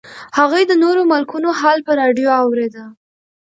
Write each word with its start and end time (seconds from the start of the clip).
هغې 0.37 0.61
د 0.69 0.73
نورو 0.83 1.01
ملکونو 1.11 1.49
حال 1.59 1.77
په 1.87 1.91
راډیو 2.01 2.29
اورېده 2.41 2.83